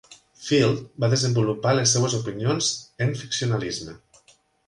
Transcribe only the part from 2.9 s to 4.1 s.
en ficcionalisme.